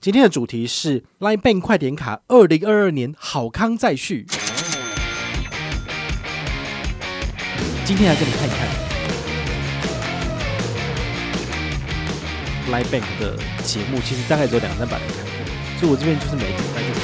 [0.00, 4.24] 今天的主题是 LINE Bank 快点卡，二零二二年好康再续。
[7.84, 8.68] 今天来给你看一看
[12.70, 15.32] LINE Bank 的节目，其实大概只有两三百人看过，
[15.80, 16.94] 所以我这边就是每一个礼拜就。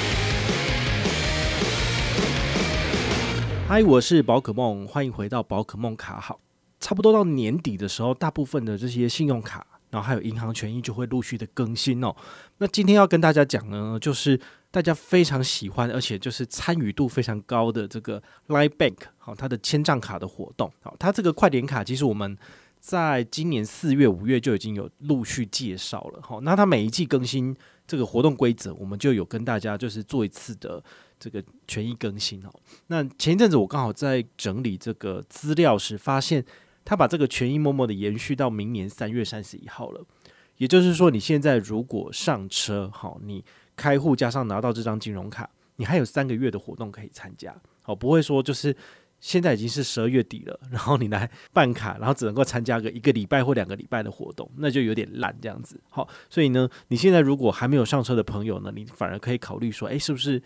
[3.66, 6.38] 嗨，我是宝可梦，欢迎回到宝可梦卡好。
[6.79, 9.66] 差不多到年底的时候，大部分的这些信用卡。
[9.95, 12.12] 然后还有银行权益就会陆续的更新哦。
[12.58, 14.38] 那今天要跟大家讲呢，就是
[14.72, 22.36] 大家非常喜欢，而且就是参与度非常高的这个 LINE Bank 好，它的签账卡的活动好，它这个快点卡其实我们
[22.80, 26.40] 在今年四月、五月就已经有陆续介绍了好。
[26.40, 27.54] 那它每一季更新
[27.86, 30.82] 这个活动规则，我们就有跟大家就是做一次的
[31.20, 32.50] 这个权益更新哦。
[32.89, 36.45] 那前一阵子我刚好在整理这个资料时发现。
[36.84, 40.05] 他把这个权益默默的延续到明年三月三十一号了，
[40.58, 43.44] 也就是说，你现在如果上车，好，你
[43.75, 48.77] 开户加上拿到这张金融卡，你还有三个月的活动可以参加，好，不会说就是
[49.19, 60.42] 现在已经是十二月底了，然后你来办卡，然后只能够参加个一个礼拜或两个礼拜的活动，那就有点烂这样子，好，所以呢，你现在如果还没有上车的朋友呢，你反而可以考虑说，诶，是不是？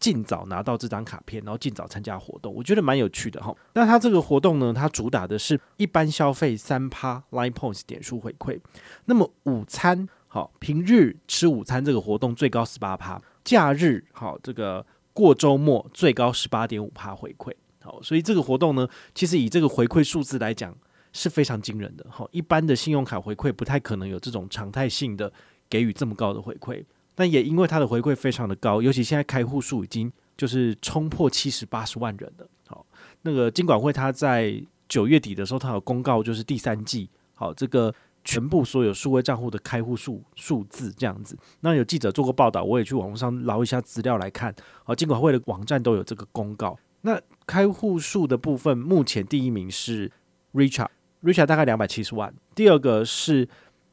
[0.00, 3.54] 尽早拿到这张卡片，然后尽早参加活动，我觉得蛮有趣的哈。
[3.72, 8.60] 那它这个活动呢，它主打的是一般消费三趴 Line Points 点数回馈。
[9.06, 17.52] 那么午餐好，平日吃午餐这个活动最高十八趴，假日好，这个过周末最高十八点五趴回馈。
[17.80, 20.76] 好，所以这个活动呢，其实以这个回馈数字来讲
[21.12, 22.28] 是非常惊人的哈。
[22.32, 25.32] 一般的信用卡回馈不太可能有这种常态性的
[25.70, 26.84] 给予这么高的回馈。
[27.14, 32.48] 但也因为它的回馈非常的高，尤其现在开户数已经就是冲破七十八十万人了。
[32.66, 32.84] 好，
[33.22, 41.36] 那个金管会它在九月底的时候，它有公告，就是第三季好这个全部所有数位账户的开户数数字这样子。
[41.60, 44.54] 那有记者做过报道，我也去网络上捞一下资料来看。
[44.82, 46.78] 好，金管会的网站都有这个公告。
[47.02, 50.10] 那开户数的部分，目前第一名是
[50.54, 52.34] Richard，Richard 大概两百七十万。
[52.54, 53.46] 第二个是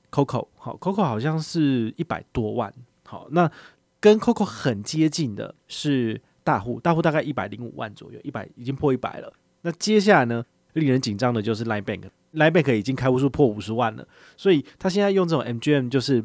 [0.09, 2.73] Coco，好，Coco 好像是一百多万。
[3.11, 3.51] 好，那
[3.99, 9.33] 跟 Coco 很接近的是大户，大户大概一百零五万左右，一百已经破一百了。
[9.63, 14.07] 那接下来呢，令人紧张的就是 Line Bank，Line Bank 已经开户数破五十万了，
[14.37, 16.23] 所以他现在用这种 MGM，就是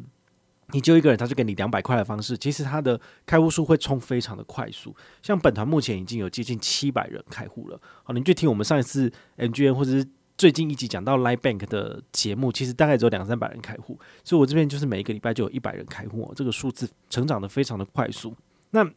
[0.71, 4.95] 你就一个人，他就给你两百块的方式，其实他的开户数会冲非常的快速。
[5.21, 10.07] 像本团目前已经有接近七百人开户了，好，你就听我们上一次 MGM 或者是。
[10.37, 18.31] 最近一集讲到 LINE Bank 的节目，其实大概只有两三百人开户，所以我这边就是每一个礼拜就有一百人开户，这个数字成长得非常的快速。
[18.69, 18.87] 那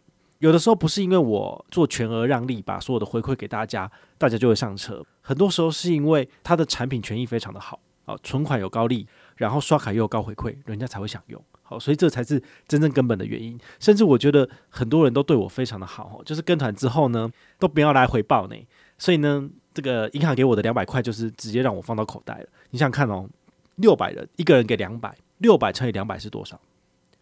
[0.41, 5.03] 有的时候不是因为我做全额让利，把所有的回馈给大家，大家就会上车。
[5.23, 9.07] 很多时候是因为它的产品权益非常的好，啊，存款有高利，
[9.37, 11.43] 然后刷卡又有高回馈，人家才会想用。
[11.63, 13.59] 好，所以这才是真正根本的原因。
[13.79, 18.55] 甚至我觉得很多人都对我非常的好，就是跟团之后呢，都不要来回报呢。
[18.99, 19.49] 所以呢。
[19.73, 22.47] 这个银行给我的两百块，就是直接让我放到口袋了。
[22.71, 23.29] 你想看哦，
[23.77, 26.61] 六百人，一个人给两百，六百乘以两百是多少？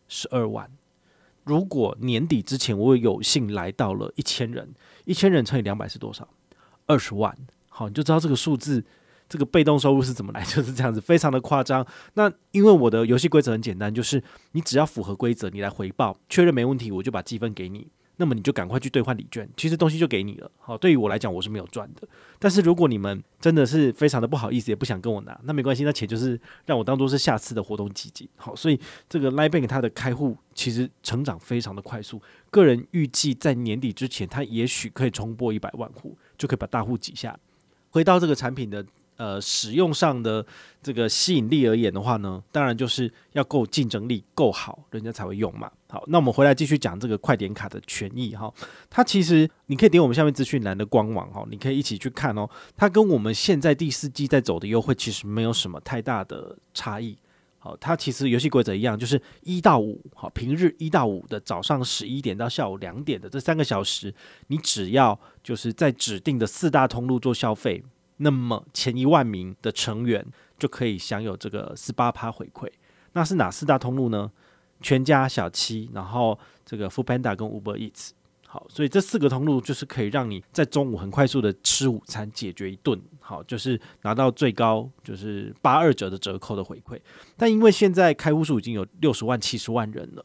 [0.08, 0.70] 十二万。
[1.44, 6.28] 如果年底之前我有幸来到了一千人，一千人乘以两百是多少？
[6.86, 7.36] 二十万。
[7.68, 8.84] 好，你就知道这个数字，
[9.28, 11.86] 这个被动收入是怎么来， 就是这样子，非常的夸张。
[12.14, 14.22] 那因为我的游戏规则很简单，就是
[14.52, 17.88] 你只要符合规则，你来回报，确认没问题，我就把积分给你。
[18.20, 20.50] 那么你就赶快去兑换礼券，其实东西就给你了。
[20.58, 22.06] 好，对于我来讲，我是没有赚的。
[22.38, 28.28] 但是如果你们真的是非常的不好意思，也不想跟我拿，那没关系，那钱就是让我当做是下次的活动基金。
[28.36, 28.78] 好，所以
[29.08, 32.20] 这个 LINE Bank 它的开户其实成长非常的快速，
[32.50, 37.38] 个人预计在年底之前，它也许可以冲破一百万户，就可以把大户挤下。
[37.90, 38.84] 回到这个产品的。
[39.18, 40.46] 呃，使用上的
[40.80, 45.68] 这个吸引力而言的话呢，当然就是要够竞争力够好，人家才会用嘛。
[45.88, 48.52] 好，那我们回来继续讲这个快点卡的权益哈。
[48.88, 52.48] 它其实你可以点我们下面资讯栏的官网哈，你可以一起去看哦。
[52.76, 57.18] 它跟我们现在第四季在走的优惠其实没有什么太大的差异。
[57.58, 64.14] 好，它其实游戏规则一样，就是一到五，好，平日一到五的早上十一点到下午两点的这三个小时，
[64.46, 67.82] 你只要就是在指定的四大通路做消费。
[68.18, 70.24] 那么前一万名的成员
[70.58, 72.70] 就可以享有这个十八趴回馈。
[73.14, 74.30] 那是哪四大通路呢？
[74.80, 78.10] 全家、小七，然后这个 Foodpanda 跟 Uber Eats。
[78.46, 83.00] 好，所以这四个通路就是可以让你在中午很快速的吃午餐，解决一顿。
[83.20, 87.00] 好，就是拿到最高就是八二折的折扣的回馈。
[87.36, 90.24] 但因为现在开户数已经有六十万、七十万人了，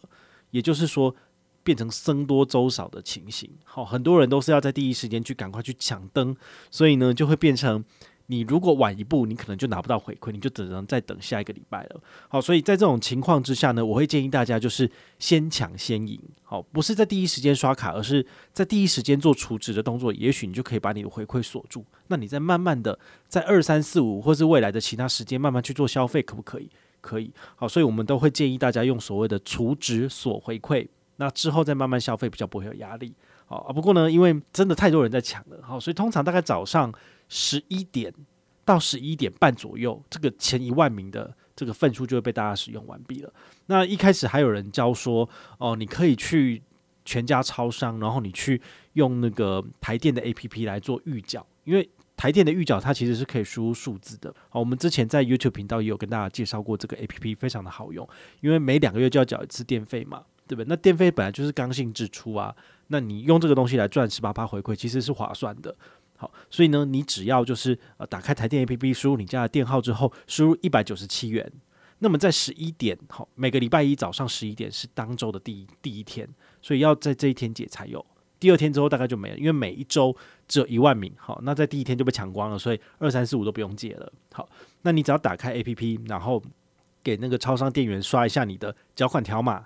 [0.52, 1.16] 也就是说。
[1.64, 6.36] 变成僧多粥少的情形，好，很多人都是要在第一时间去赶快去抢灯，
[6.70, 7.84] 所以呢，就会变成
[8.28, 12.02] 你如果晚一步，你可能就拿不到回馈，你就只能再等下一个礼拜了。
[12.28, 14.90] 好，所以在这种情况之下呢，我会建议大家就是
[15.20, 16.20] 先抢先赢。
[16.44, 21.86] 好，不是在第一时间刷卡，而是在第一时间做储值的动作，也许你就可以把你的回馈锁住。
[22.08, 26.70] 那你再慢慢的在二三四五或是未来的其他时间慢慢去做消费，可不可以？
[27.02, 27.32] 可以。
[27.58, 30.88] 好，所以我们都会建议大家用所谓的储值锁回馈，
[31.18, 33.14] 那之后再慢慢消费，比较不会有压力。
[33.46, 36.94] 好啊，不过呢，因为真的太多人在抢了，好，所以通常大概早上。
[37.30, 38.14] 十一点
[38.64, 43.34] 到十一点半左右，这个前一万名的这个份数就会被大家使用完毕了。
[43.66, 45.28] 那一开始还有人教说，
[45.58, 46.62] 哦，你可以去
[47.06, 48.62] 全家超商，然后你去
[48.94, 54.32] 用那个台电的 APP 来做预缴，因为台电的预缴它其实是可以输入数字的。
[54.50, 58.08] 好，我们之前在 YouTube 频道也有跟大家介绍过这个 APP，非常的好用，
[58.42, 60.70] 因为每两个月就要缴一次电费嘛，对不对？
[60.70, 62.56] 那电费本来就是刚性支出啊，
[62.88, 65.76] 那你用这个东西来赚十八趴回馈，其实是划算的。
[66.16, 71.52] 好，所以呢，你只要就是呃打开台电 APP，输入你家的电号之后，输入一百九十七元，
[72.00, 76.30] 那么在十一点，好，每个礼拜一早上十一点是当周的第一第一天，
[76.62, 78.06] 所以要在这一天解才有，
[78.40, 80.16] 第二天之后大概就没了，因为每一周
[80.48, 84.14] 只有一万名，好，那在第一天就被抢光了，所以二三四五都不用解了。
[84.32, 84.48] 好，
[84.84, 86.42] 那你只要打开 APP，然后
[87.04, 89.66] 给那个超商店员刷一下你的缴款条码。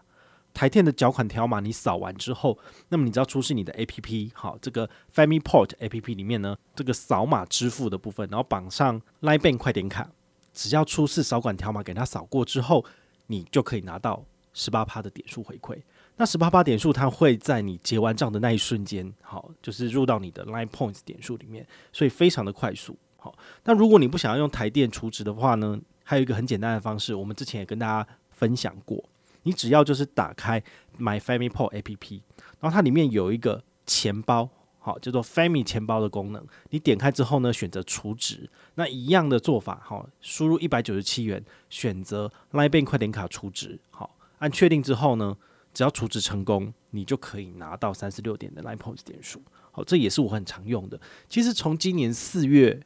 [0.57, 2.57] 台电的缴款条码你扫完之后，
[2.89, 10.09] 那么你只要出示你的 APP，好，这个 FamilyPort APP 里面呢，这个扫码支付的部分，然后绑上 Line Bank 快点卡，
[10.55, 12.83] 只要出示扫管条码给他扫过之后，
[13.27, 15.79] 你就可以拿到十八趴的点数回馈。
[16.15, 22.97] 那十八趴点数它会在你结完账的那一瞬间，好，就是入到你的 Line Points 点数里面，所以非常的快速。
[23.17, 29.07] 好，那如果你不想要用台电储值的话呢，还有一个很简单的方式，我们之前也跟大家分享过。
[29.47, 30.61] 你只要就是打开
[30.99, 32.19] my family port APP，
[32.59, 36.45] 然后它里面有一个钱包，好，叫做 Family 钱包的功能。
[36.71, 45.37] 你点开之后呢，选择储值，那一样的做法，好，输入一百九十七元，选择 Line Bank 快点卡储值，好，按确定之后呢，
[45.73, 49.41] 只要储值成功，你就可以拿到三十六点的 Line Points 点数。
[49.71, 50.99] 好，这也是我很常用的。
[51.29, 52.81] 其实从今年四月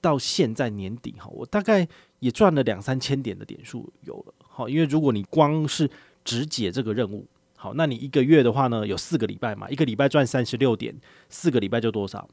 [0.00, 1.88] 到现在年底，哈，我大概
[2.20, 4.34] 也赚了两三千点的点数有了。
[4.56, 5.86] 好，因为如果你光是
[6.24, 7.26] 只解这个任务，
[7.56, 10.98] 好，那你一个月的话呢，有四个礼拜嘛，一个礼拜赚三十六点，
[11.28, 12.26] 四个礼拜就多少？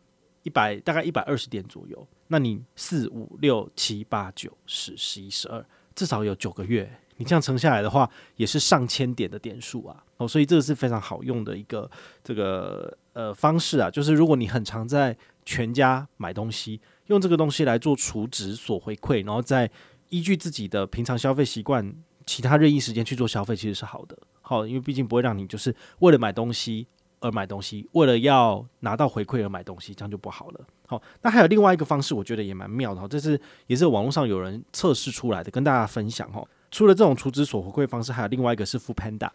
[0.43, 2.07] 一百，大概一百二十点左右。
[2.29, 10.01] 那你四五六七八九十十一十二，至少有九个月，你这样乘下来的话，也是上千点的点数啊。
[10.15, 11.91] 哦，所以这个是非常好用的一个
[12.23, 19.69] 这个呃方式啊，就是如果你很常在全家买东西，用这个东西来做储值所回馈，然后再
[20.07, 21.93] 依据自己的平常消费习惯。
[22.25, 26.87] 其他任意时间去做消费其实是好的，好，因为毕竟不会让你就是为了买东西
[27.19, 30.61] 而买东西，为了要拿到回馈而买东西，这样就不好了。
[30.87, 36.45] 好，那还有另外一个方式，我觉得也蛮妙的，哈这是也是网络上有人测试出来的，跟大家分享哈。
[36.69, 39.29] 除了这种储值所回馈方式，还有另外一个是付 Panda，。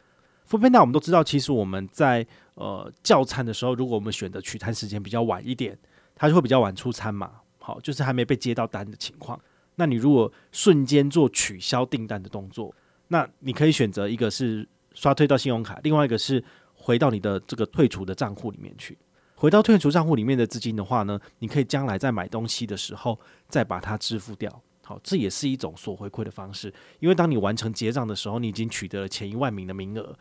[0.44, 5.78] 付 Panda，我们都知道，其实我们在呃叫餐的时候，如果我们选择取餐时间比较晚一点，
[6.14, 7.30] 它就会比较晚出餐嘛。
[7.58, 9.38] 好，就是还没被接到单的情况。
[9.78, 12.74] 那你如果瞬间做取消订单的动作，
[13.06, 16.42] 那你可以选择一个是刷退到信用卡，另外一个是
[16.74, 18.98] 回到你的这个退出的账户里面去。
[19.36, 23.16] 回到退出账户里面的资金的话呢，你可以将来在买东西的时候
[23.48, 24.62] 再把它支付掉。
[24.84, 30.18] 好，这也是一种所回馈的方式，因为当你完成结账的时候，你已经取得了前一万名的名额。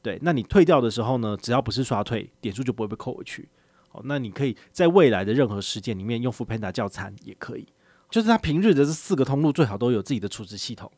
[0.00, 3.48] 对，那你退掉的时候呢，只要不是刷退，点数就不会被扣回去。
[3.88, 7.66] 好，那你可以在未来的任何时间里面用 f o o Panda 叫餐也可以。
[8.08, 10.90] 就是他平日的这四个通路最好都有自己的储值系统，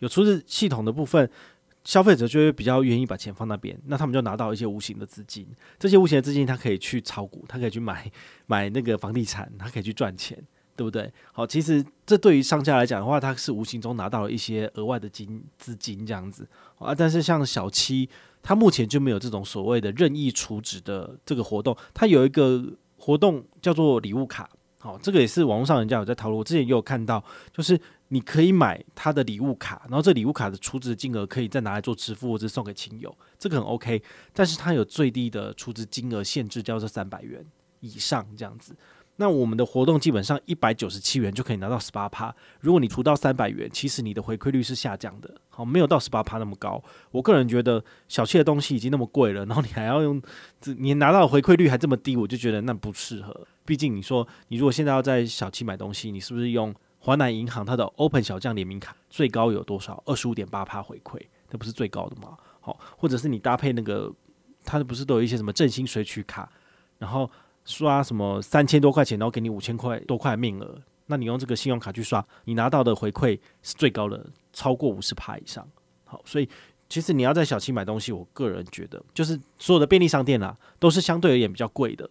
[0.00, 1.30] 有储值系统的部分，
[1.84, 5.46] 消费者就会比较愿意把钱放那边，那他们就拿到一些无形的资金，
[5.78, 8.10] 这些无形的资金他可以去炒股，他可以去买
[8.46, 10.36] 买那个房地产，他可以去赚钱，
[10.76, 11.10] 对不对？
[11.32, 16.46] 好，其实这对于商家来讲的话，他是无形中拿到了一些额外的金资金这样子
[16.78, 16.94] 啊。
[16.94, 18.08] 但是像小七，
[18.42, 22.64] 他目前就没有这种所谓的任意储值的这个活动，他有一个
[22.98, 24.50] 活动叫做礼物卡。
[24.82, 26.38] 好，这个也是网络上人家有在讨论。
[26.38, 27.22] 我之前也有看到，
[27.52, 34.02] 就是你可以买他的礼物卡，然后这礼物卡的储值金额可以再拿来做支付或者送给亲友，这个很 OK。
[34.32, 37.44] 但是它有最低的储值金额限制，叫做三百元
[37.80, 38.74] 以上这样子。
[39.16, 42.34] 那我们的活动基本上一百九十七元就可以拿到十八趴。
[42.60, 46.82] 如果你储到三百元，其实你的回馈率是下降的，好，没有到十八趴那么高。
[47.10, 50.22] 我个人觉得小气的东西已经那么贵了，然后你还要用，
[50.78, 53.46] 你拿到的回馈率还这么低，我就觉得那不适合。
[53.70, 60.02] 毕竟你说你如果现在要在小七买东西，你是不是用华南银行它的 Open 小将联名卡，最高有多少？
[60.06, 62.36] 二十五点八趴回馈，那不是最高的吗？
[62.60, 64.12] 好，或者是你搭配那个，
[64.64, 66.50] 它不是都有一些什么振兴随取卡，
[66.98, 67.30] 然后。
[67.66, 75.64] 刷什么三千多块钱，然后给你五千块多块的面额，那你用这个信用卡去刷，你拿到的回馈是最高的，超过五十趴以上。
[76.04, 76.48] 好，所以
[76.88, 82.08] 其实你要在小七买东西，我个人觉得就是所有的便利商店啊，都是相对而言比较贵的。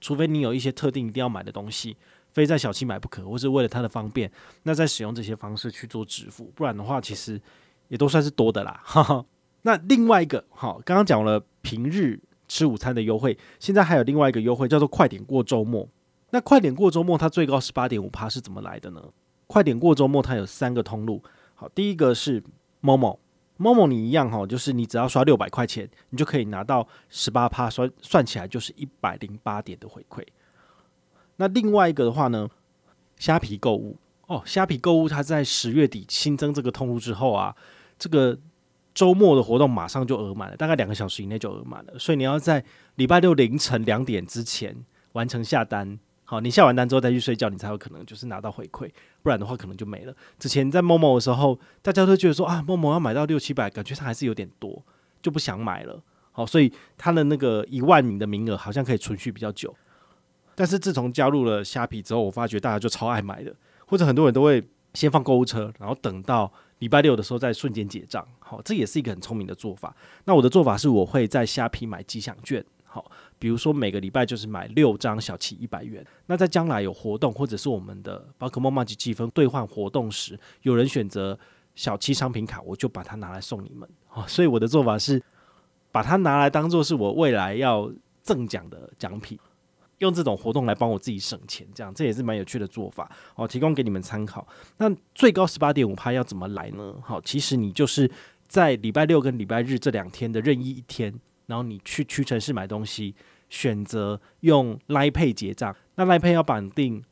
[0.00, 1.96] 除非你有一些特定一定要买的东西，
[2.32, 4.30] 非在小七买不可，或是为了它的方便，
[4.62, 7.40] 那再使用这些方式去做支付，不然的话，其实
[7.88, 8.80] 也都算是多的啦。
[8.84, 9.24] 哈哈。
[9.62, 12.18] 那另外一个，好，刚刚讲了平日
[12.48, 15.86] 吃午餐的优惠，现在还有另外一个优惠叫做快点过周末。
[16.30, 19.02] 那快点过周末，它最高是八点五趴，是怎么来的呢？
[19.46, 21.22] 快点过周末，它有三个通路。
[21.54, 22.42] 好，第一个是
[23.60, 30.24] MOMO，你一样哈，就是你只要刷六百块钱，你就可以拿到十八趴，算算起来就是一百零八点的回馈。
[31.36, 32.48] 那另外一个的话呢，
[33.16, 37.54] 虾皮购物哦，虾皮购物它在十月底新增这个通路之后啊，
[37.98, 38.38] 这个。
[38.92, 42.62] 周末的活动马上就额满了，大概两个小时以内就额满了，所以你要在
[42.96, 44.76] 礼拜六凌晨两点之前
[45.12, 45.96] 完成下单。
[46.30, 48.88] 好，你下完单之后再去睡觉，你才有可能就是拿到回馈，
[49.20, 50.14] 不然的话可能就没了。
[50.38, 54.80] 之前在 Momo 的时候，大家都觉得说啊，Momo 要买到六七百，感觉它还是有点多，
[55.20, 56.00] 就不想买了。
[56.30, 59.74] 好，所以它的那个一万名的名额好像可以存续比较久。
[60.54, 63.52] 但是自从加入了虾皮之后，我发觉大家就超爱买的，
[63.86, 64.62] 或者很多人都会
[64.94, 66.52] 先放购物车，然后等到。
[66.78, 69.94] 礼拜六的时候再瞬间结账，好，这也是一个很聪明的做法。
[70.24, 76.04] 那我的做法是，我会在虾皮买吉祥券，好，比如说每个礼拜就是买六张小七一百元。
[76.26, 81.38] 那在将来有活动或者是我们的宝可梦麻吉积分兑换活动时，有人选择
[81.76, 83.88] 小七商品卡，我就把它拿来送你们。
[84.08, 85.22] 好，所以我的做法是
[85.92, 87.88] 把它拿来当做是我未来要
[88.22, 89.38] 赠奖的奖品。
[89.98, 94.48] 用这种活动来帮我自己省钱，这样这也是蛮有趣的做法哦，提供给你们参考。
[94.78, 96.94] 那最高十八点五趴要怎么来呢？
[97.02, 98.10] 好，其实你就是
[98.48, 101.12] 在礼拜六跟礼拜日这两天的任意一天，
[101.50, 103.12] 然后你去屈臣氏买东西，
[103.48, 105.74] 选择用 Line Pay 结账。
[105.96, 107.02] 那 Line Pay 要绑定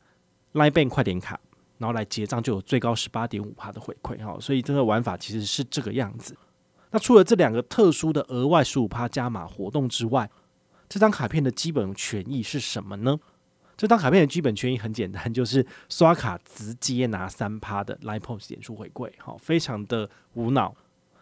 [0.53, 1.37] Line Bank 快点卡，
[1.77, 4.37] 然后来结账就有最高十八点五趴的回馈哈。
[4.39, 6.37] 所以这个玩法其实是这个样子。
[6.91, 10.29] 那除了这两个特殊的额外十五趴加码活动之外，
[10.87, 13.19] 这张卡片的基本权益是什么呢？
[13.75, 20.73] 这张卡片的基本权益很简单，就是刷卡直接拿三趴的 Line Points 点数回馈，好，非常的无脑。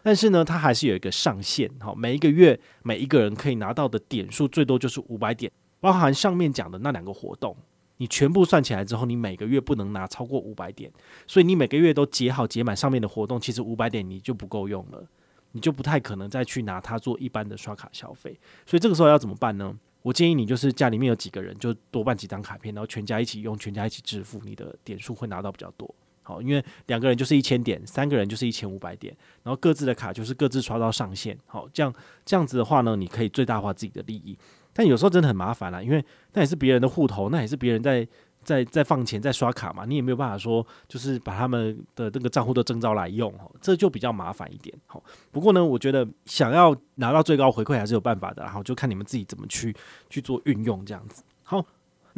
[0.02, 5.50] 但是呢，它还是有一个上限，好，每一个月每一个人可以拿到的点数最多就是五百点，
[5.80, 7.56] 包含上面讲的那两个活动，
[7.98, 10.90] 你全部算起来之后，你每个月不能拿超过五百点，
[11.26, 15.04] 所以你每个月都结好结满上面的活动，其实五百点你就不够用了。
[15.52, 19.74] 你就不太可能再去拿它做一般的刷卡消费，所以这个时候要怎么办呢？
[20.02, 25.92] 我建议你就是家里面有几个人，就多办几张卡片，然后全家一起用，全家一起支付，你的点数会拿到比较多。
[26.28, 31.34] 好，因为两个人就是一千点，三个人就是一千五百点，然后各自的卡就是各自刷到上限。
[31.46, 31.90] 好，这样
[32.26, 34.36] 这样子的话呢，你可以最大化自己的利益。
[34.74, 36.04] 但有时候真的很麻烦啦，因为
[36.34, 38.06] 那也是别人的户头，那也是别人在。
[38.44, 43.30] 在在放钱在刷卡嘛，你也没有办法说，就是把他们的这个账户都征召来用，
[43.60, 44.74] 这就比较麻烦一点。
[44.86, 49.76] 好，不过呢，我觉得想要拿到最高回馈还是有办法的，然后就看你们自己怎么去
[50.08, 51.22] 去做运用这样子。
[51.42, 51.62] 好，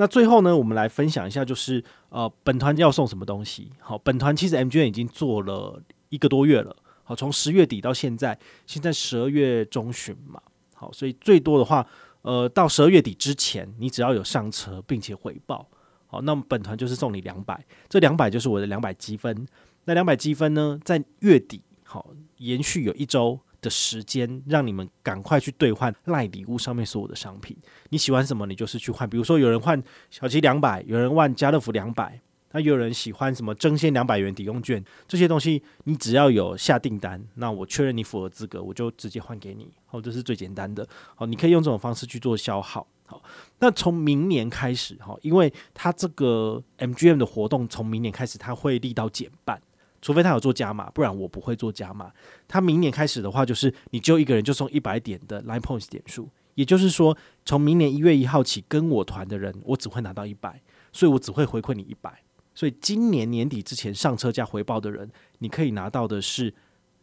[0.00, 3.71] 那最后呢，我们来分享一下，就是呃，本团要送什么东西？
[3.78, 5.78] 好，本团其实 MGM 已经做了
[6.09, 10.40] 一个多月了，好，从十月底到现在，现在十二月中旬嘛，
[10.75, 11.87] 好，所以最多的话，
[12.23, 15.69] 呃，到十二月底之前，你只要有上车并且回报。
[16.07, 19.47] 好，那么本团就是送你两百，这两百就是我的两百积分。
[19.85, 27.57] 那两百积分呢，在月底好延续有一周的时间，让你们赶快去兑换赖礼物上面所有的商品。
[27.90, 29.09] 你喜欢什么，你就是去换。
[29.09, 32.21] 比如说有人换小七两百，有人换家乐福两百，
[32.52, 39.69] 那有人喜欢什么争先两百元抵用券，这些东西你只要有下订单，那我确认你符合资格，我就直接换给你。
[39.87, 40.87] 好，这是最简单的。
[41.14, 42.87] 好，你可以用这种方式去做消耗。
[43.07, 43.21] 好，
[43.59, 49.61] 那从明年开始哈，因为它这个 MGM 的活动从明年开始，它会力道减半，
[50.02, 52.11] 除非他有做加码，不然我不会做加码。
[52.49, 60.61] 他明年开始的话，就是你就一个人就送一百点的 Line Points 点数，也就是说，从明年一月一号起跟我团的人，我只会拿到一百，
[60.92, 62.23] 所以我只会回馈你一百。
[62.54, 66.52] 所以今年年底之前上车加回报的人，你可以拿到的是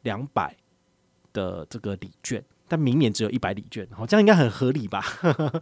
[0.04, 0.56] 两百
[1.34, 2.44] 的这个礼券。
[2.70, 5.02] 但明年只有一百礼券，好，这样应该很合理吧？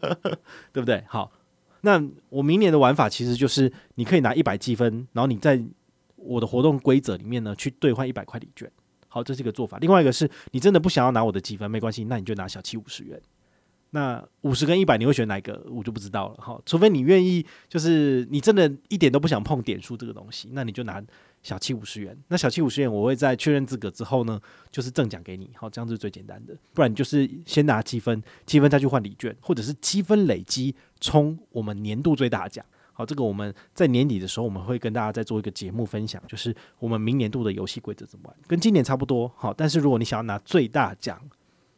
[0.74, 1.04] 对不对？
[1.08, 1.32] 好，
[1.82, 5.62] 那我明年的玩法其实就是你可以拿一百积分，然后你再
[6.25, 8.70] 我的活动规则里面呢去兑换一百块礼券。
[9.08, 9.77] 好，这是一个做法。
[9.77, 13.22] 另外一个是你真的不想要拿我的积分，没关系，那你就拿小七五十元。
[13.91, 15.65] 那五十跟一百你会选哪个？
[15.70, 16.36] 我就不知道了。
[16.38, 21.01] 好，除非你愿意，就是你真的一点都不想碰点数这个东西，那你就拿。
[21.44, 24.41] 小七五十元，那小七五十元，我会在确认资格之后呢，
[24.72, 26.58] 就是赠奖给你，好，这样是最简单的。
[26.74, 32.65] 不然你就是先拿积分，积分再去换礼券，或者是积分累积冲我们年度最大奖，
[32.98, 39.30] 好，这个我们在年底的时候，我们会跟大家再做一个节目分享，就是我们明年度的游戏规则怎么玩，跟今年差不多。
[39.36, 41.22] 好，但是如果你想要拿最大奖，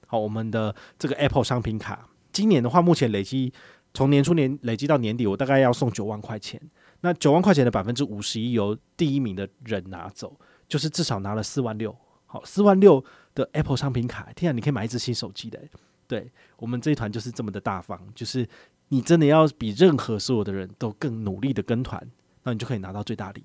[0.05, 3.51] 好，我们的这个 Apple 商品卡，今年的话，目前累积
[3.95, 6.61] 从年初年累积到年底，我大概要送九万块钱。
[7.01, 11.97] 那九万块钱的百分之五十一由第一名的人拿走，就是至少拿了四万六。
[12.27, 15.59] 好，四万六的 Apple 商品卡，天啊，你可以买一支新手机的。
[16.07, 18.47] 对，我们这一团就是这么的大方，就是。
[18.89, 22.01] 你真的要比任何所有的人都更努力的跟团，
[22.43, 23.43] 那你就可以拿到最大礼，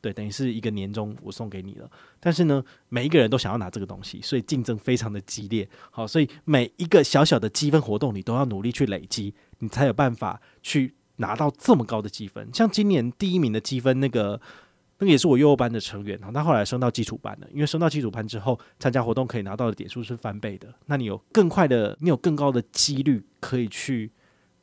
[0.00, 1.90] 对，等于是一个年终我送给你了。
[2.18, 5.68] 但是呢，每一个人都想要拿这个东西，所以竞争非常的激烈。
[5.90, 12.48] 好，所以每一个小小的积分活动，你都要努力去累积，你才有办法去拿到这么高的积分。
[12.54, 14.40] 像今年第一名的积分，那个
[15.00, 24.10] 那个也是我幼儿班的成员，然后他后来升到基础班了，因为升到基础班之后，参加活动可以拿到的点数是翻倍的，那你有更快的，你有更高的几率可以去。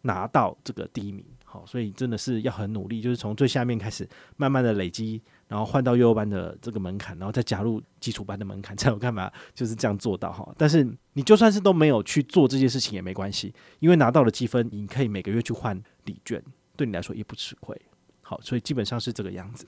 [0.08, 9.32] 拿到这个第一名，好，所以真的是要很努力，就是从最下面开始，慢慢的累积，然后换到幼儿班的这个门槛，然后再加入基础班的门槛，才有干嘛？
[9.54, 10.48] 就是这样做到哈。
[10.58, 16.42] 但是你就算是都没有去做这件事情也没关系，因为拿到了积分，你可以每个月去换礼券，
[16.76, 17.80] 对你来说也不吃亏。
[18.22, 19.68] 好，所以基本上是这个样子。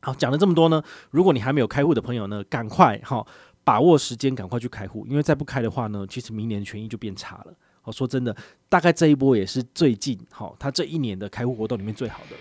[0.00, 3.24] 好，讲了这么多呢，如果你还没有开户的朋友呢，赶快哈，
[3.62, 7.54] 把握时间，赶快去开户，因为再不开的话呢，其实明年的权益就变差了。
[7.82, 8.34] 好说真的，
[8.68, 12.36] 大概这一波也是最近好，他这一年的开户活动里面最好的。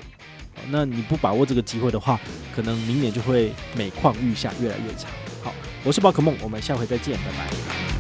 [0.70, 2.20] 那你不把握这个机会的话，
[2.56, 5.08] 可能明年就会每况愈下，越来越差。
[5.42, 7.91] 好，我是宝可梦，我们下回再见，拜拜。